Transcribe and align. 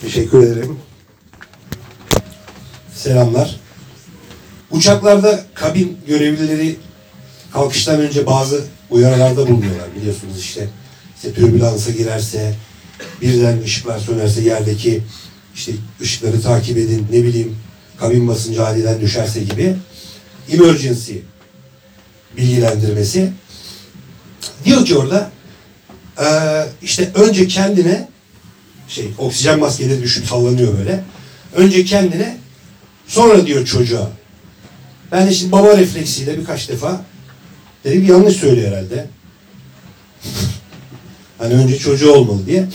Teşekkür 0.00 0.42
ederim. 0.42 0.78
Selamlar. 2.94 3.60
Uçaklarda 4.70 5.44
kabin 5.54 5.98
görevlileri 6.06 6.76
kalkıştan 7.52 8.00
önce 8.00 8.26
bazı 8.26 8.64
uyarılarda 8.90 9.48
bulunuyorlar 9.48 9.94
biliyorsunuz 9.96 10.38
işte. 10.38 10.68
İşte 11.16 11.32
türbülansa 11.32 11.90
girerse, 11.90 12.54
birden 13.22 13.62
ışıklar 13.62 13.98
sönerse 13.98 14.40
yerdeki 14.40 15.02
işte 15.54 15.72
ışıkları 16.00 16.40
takip 16.42 16.78
edin, 16.78 17.06
ne 17.12 17.22
bileyim 17.22 17.56
kabin 17.98 18.28
basıncı 18.28 18.66
aniden 18.66 19.00
düşerse 19.00 19.40
gibi 19.40 19.76
emergency 20.52 21.14
bilgilendirmesi. 22.36 23.32
Diyor 24.64 24.84
ki 24.84 24.96
orada 24.96 25.30
işte 26.82 27.10
önce 27.14 27.48
kendine 27.48 28.09
şey 28.90 29.10
oksijen 29.18 29.58
maskeleri 29.58 30.02
düşüp 30.02 30.26
sallanıyor 30.26 30.78
böyle. 30.78 31.04
Önce 31.56 31.84
kendine 31.84 32.38
sonra 33.06 33.46
diyor 33.46 33.66
çocuğa. 33.66 34.10
Ben 35.12 35.26
de 35.26 35.34
şimdi 35.34 35.52
baba 35.52 35.76
refleksiyle 35.76 36.38
birkaç 36.38 36.68
defa 36.68 37.04
dedim 37.84 38.06
yanlış 38.06 38.36
söylüyor 38.36 38.72
herhalde. 38.72 39.06
hani 41.38 41.54
önce 41.54 41.78
çocuğu 41.78 42.12
olmalı 42.12 42.46
diye. 42.46 42.68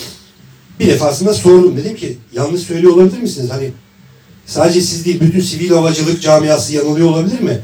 Bir 0.79 0.87
defasında 0.87 1.33
sordum 1.33 1.77
dedim 1.77 1.95
ki 1.95 2.17
yanlış 2.33 2.61
söylüyor 2.61 2.93
olabilir 2.93 3.21
misiniz? 3.21 3.49
Hani 3.49 3.71
sadece 4.45 4.81
siz 4.81 5.05
değil 5.05 5.21
bütün 5.21 5.41
sivil 5.41 5.69
havacılık 5.69 6.21
camiası 6.21 6.73
yanılıyor 6.73 7.09
olabilir 7.09 7.39
mi? 7.39 7.59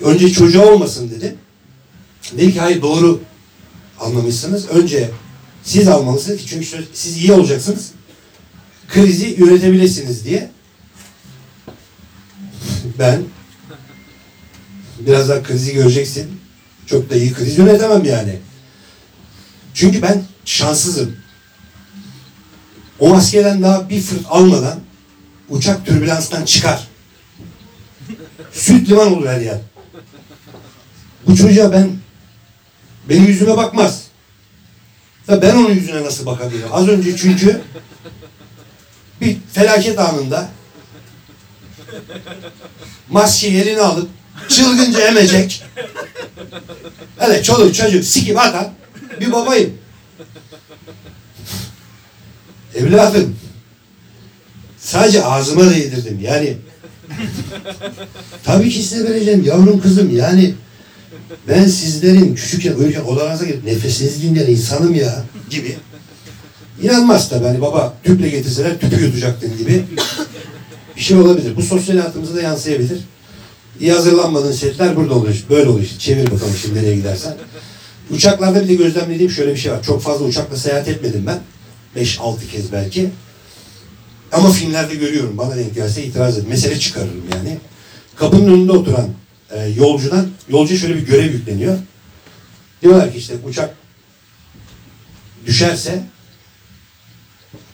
Önce 0.00 0.32
çocuğu 0.32 0.62
olmasın 0.62 1.10
dedim. 1.10 1.34
Dedi 2.32 2.52
ki 2.52 2.60
hayır 2.60 2.82
doğru 2.82 3.20
anlamışsınız. 4.00 4.68
Önce 4.68 5.10
siz 5.62 5.88
almalısınız 5.88 6.38
ki 6.38 6.46
çünkü 6.46 6.66
siz 6.92 7.16
iyi 7.16 7.32
olacaksınız. 7.32 7.90
Krizi 8.88 9.36
yönetebilirsiniz 9.38 10.24
diye. 10.24 10.50
Ben 12.98 13.22
birazdan 15.00 15.42
krizi 15.42 15.74
göreceksin. 15.74 16.40
Çok 16.86 17.10
da 17.10 17.16
iyi 17.16 17.32
kriz 17.32 17.58
yönetemem 17.58 18.04
yani. 18.04 18.38
Çünkü 19.74 20.02
ben 20.02 20.22
şanssızım. 20.44 21.16
O 22.98 23.08
maskeden 23.08 23.62
daha 23.62 23.88
bir 23.88 24.00
fırt 24.00 24.26
almadan 24.28 24.80
uçak 25.48 25.86
türbülanstan 25.86 26.44
çıkar. 26.44 26.88
Süt 28.52 28.88
liman 28.88 29.12
olur 29.12 29.26
her 29.26 29.40
yer. 29.40 29.58
Bu 31.26 31.36
çocuğa 31.36 31.72
ben 31.72 31.90
benim 33.08 33.26
yüzüme 33.26 33.56
bakmaz. 33.56 34.09
Da 35.30 35.42
ben 35.42 35.56
onun 35.56 35.74
yüzüne 35.74 36.04
nasıl 36.04 36.26
bakabilirim? 36.26 36.68
Az 36.72 36.88
önce 36.88 37.16
çünkü 37.16 37.60
bir 39.20 39.36
felaket 39.52 39.98
anında 39.98 40.48
maskeyi 43.08 43.56
eline 43.56 43.80
alıp 43.80 44.08
çılgınca 44.48 45.00
emecek. 45.00 45.64
Hele 47.18 47.42
çoluk 47.42 47.74
çocuk 47.74 48.04
sikip 48.04 48.38
atan 48.38 48.72
bir 49.20 49.32
babayım. 49.32 49.78
Evladım 52.74 53.36
sadece 54.78 55.24
ağzıma 55.24 55.70
değdirdim 55.70 56.20
yani. 56.22 56.56
Tabii 58.44 58.70
ki 58.70 58.82
size 58.82 59.10
vereceğim 59.10 59.44
yavrum 59.44 59.80
kızım 59.80 60.16
yani 60.16 60.54
ben 61.48 61.66
sizlerin 61.66 62.34
küçükken 62.34 62.74
uyurken 62.74 63.00
odanıza 63.00 63.44
girip 63.44 63.64
nefesinizi 63.64 64.22
dinleyen 64.22 64.46
insanım 64.46 64.94
ya 64.94 65.24
gibi. 65.50 65.76
İnanmaz 66.82 67.28
tabii 67.28 67.44
hani 67.44 67.60
baba 67.60 67.94
tüple 68.04 68.28
getirseler 68.28 68.80
tüpü 68.80 69.04
yutacaktın 69.04 69.58
gibi 69.58 69.84
bir 70.96 71.00
şey 71.00 71.16
olabilir. 71.16 71.56
Bu 71.56 71.62
sosyal 71.62 71.96
hayatımıza 71.96 72.34
da 72.34 72.42
yansıyabilir. 72.42 72.98
İyi 73.80 73.92
hazırlanmadığın 73.92 74.52
setler 74.52 74.96
burada 74.96 75.14
oluyor. 75.14 75.44
Böyle 75.50 75.70
oluyor 75.70 75.84
işte. 75.84 75.98
Çevir 75.98 76.30
bakalım 76.30 76.54
şimdi 76.62 76.78
nereye 76.78 76.96
gidersen. 76.96 77.36
Uçaklarda 78.10 78.62
bir 78.62 78.68
de 78.68 78.74
gözlemlediğim 78.74 79.30
şöyle 79.30 79.52
bir 79.52 79.58
şey 79.58 79.72
var. 79.72 79.82
Çok 79.82 80.02
fazla 80.02 80.24
uçakla 80.24 80.56
seyahat 80.56 80.88
etmedim 80.88 81.26
ben. 81.26 81.38
5-6 82.02 82.46
kez 82.52 82.72
belki. 82.72 83.10
Ama 84.32 84.50
filmlerde 84.50 84.94
görüyorum. 84.94 85.38
Bana 85.38 85.56
denk 85.56 85.74
gelse 85.74 86.04
itiraz 86.04 86.38
edin. 86.38 86.48
Mesele 86.48 86.78
çıkarırım 86.78 87.24
yani. 87.34 87.58
Kapının 88.16 88.52
önünde 88.52 88.72
oturan 88.72 89.08
e, 89.50 89.66
yolcudan 89.66 90.28
yolcuya 90.48 90.80
şöyle 90.80 90.96
bir 90.96 91.06
görev 91.06 91.32
yükleniyor. 91.32 91.78
Diyorlar 92.82 93.12
ki 93.12 93.18
işte 93.18 93.34
uçak 93.48 93.74
düşerse 95.46 96.02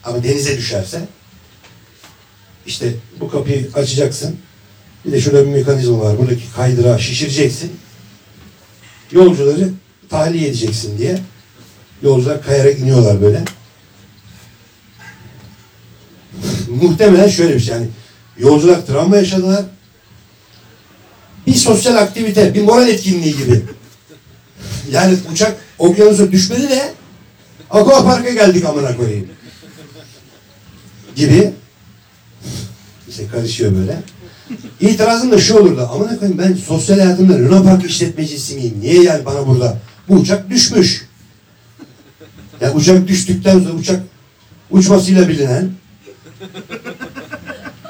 ama 0.03 0.23
denize 0.23 0.57
düşerse 0.57 1.01
işte 2.65 2.93
bu 3.19 3.29
kapıyı 3.29 3.69
açacaksın. 3.73 4.35
Bir 5.05 5.11
de 5.11 5.21
şurada 5.21 5.45
bir 5.45 5.51
mekanizma 5.51 5.99
var. 5.99 6.17
Buradaki 6.17 6.51
kaydırağı 6.55 6.99
şişireceksin. 6.99 7.71
Yolcuları 9.11 9.69
tahliye 10.09 10.47
edeceksin 10.47 10.97
diye. 10.97 11.19
Yolcular 12.01 12.43
kayarak 12.43 12.79
iniyorlar 12.79 13.21
böyle. 13.21 13.43
Muhtemelen 16.69 17.27
şöyle 17.27 17.55
bir 17.55 17.59
şey 17.59 17.75
yani 17.75 17.87
yolcular 18.37 18.85
travma 18.85 19.17
yaşadılar. 19.17 19.65
Bir 21.57 21.61
sosyal 21.61 21.95
aktivite, 21.95 22.53
bir 22.53 22.61
moral 22.61 22.87
etkinliği 22.87 23.37
gibi. 23.37 23.61
Yani 24.91 25.17
uçak 25.31 25.57
okyanusa 25.79 26.31
düşmedi 26.31 26.69
de 26.69 26.93
Aqua 27.69 28.03
Park'a 28.03 28.29
geldik 28.29 28.65
amına 28.65 28.97
koyayım. 28.97 29.27
Gibi. 31.15 31.51
İşte 33.09 33.27
karışıyor 33.27 33.75
böyle. 33.75 34.01
İtirazım 34.79 35.31
da 35.31 35.37
şu 35.39 35.57
olurdu. 35.57 35.89
Amına 35.93 36.19
koyayım 36.19 36.39
ben 36.39 36.53
sosyal 36.53 36.99
hayatımda 36.99 37.33
Luna 37.33 37.63
Park 37.63 37.89
işletmecisi 37.89 38.55
miyim? 38.55 38.77
Niye 38.81 39.03
yani 39.03 39.25
bana 39.25 39.47
burada? 39.47 39.77
Bu 40.09 40.15
uçak 40.15 40.49
düşmüş. 40.49 41.05
Yani 42.61 42.73
uçak 42.73 43.07
düştükten 43.07 43.59
sonra 43.59 43.73
uçak 43.73 44.01
uçmasıyla 44.71 45.27
bilinen 45.27 45.71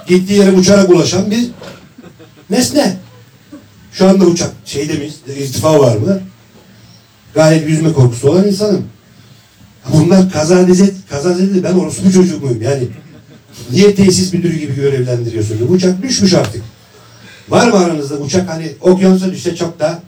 gittiği 0.07 0.39
yere 0.39 0.51
uçarak 0.51 0.89
ulaşan 0.89 1.31
bir 1.31 1.49
nesne. 2.49 3.06
Şu 3.97 4.09
anda 4.09 4.25
uçak 4.25 4.51
şeyde 4.65 4.93
mi? 4.93 5.09
irtifa 5.37 5.79
var 5.79 5.97
mı? 5.97 6.21
Gayet 7.33 7.69
yüzme 7.69 7.93
korkusu 7.93 8.29
olan 8.29 8.47
insanım. 8.47 8.87
Bunlar 9.93 10.31
kazadeze, 10.31 10.91
kazadeze 11.09 11.63
ben 11.63 11.73
orospu 11.73 12.11
çocuğu 12.11 12.39
muyum? 12.39 12.61
Yani 12.61 12.87
niye 13.71 13.95
tesis 13.95 14.33
müdürü 14.33 14.59
gibi 14.59 14.75
görevlendiriyorsun? 14.75 15.67
Uçak 15.69 16.01
düşmüş 16.01 16.33
artık. 16.33 16.63
Var 17.49 17.67
mı 17.67 17.77
aranızda 17.77 18.15
uçak 18.15 18.49
hani 18.49 18.71
okyanusa 18.81 19.31
düşse 19.31 19.55
çok 19.55 19.79
da 19.79 20.01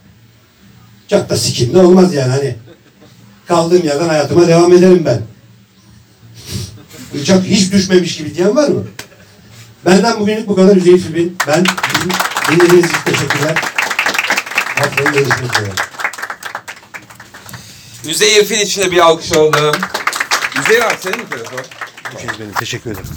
çok 1.08 1.30
da 1.30 1.38
sikimli 1.38 1.78
olmaz 1.78 2.14
yani 2.14 2.32
hani 2.32 2.56
kaldığım 3.48 3.86
yerden 3.86 4.08
hayatıma 4.08 4.48
devam 4.48 4.74
ederim 4.74 5.04
ben. 5.06 5.22
Uçak 7.22 7.44
hiç 7.44 7.72
düşmemiş 7.72 8.18
gibi 8.18 8.36
diyen 8.36 8.56
var 8.56 8.68
mı? 8.68 8.84
Benden 9.86 10.20
bugünlük 10.20 10.48
bu 10.48 10.56
kadar 10.56 10.76
Üzeyir 10.76 11.00
Filmin. 11.00 11.38
Ben 11.48 11.66
dinlediğiniz 12.52 12.90
için 12.90 12.98
teşekkürler. 13.06 13.79
Haftaya 14.80 15.12
görüşmek 15.12 15.60
üzere. 15.60 15.72
Üzeyir 18.06 18.46
Fil 18.46 18.58
için 18.60 18.82
de 18.82 18.92
bir 18.92 18.98
alkış 18.98 19.32
alalım. 19.32 19.76
Üzeyir 20.60 20.82
abi 20.82 20.96
senin 21.00 21.20
mi 21.20 21.30
telefon? 21.30 21.60
Teşekkür 22.12 22.36
ederim. 22.36 22.54
Teşekkür 22.60 22.92
ederim. 22.92 23.08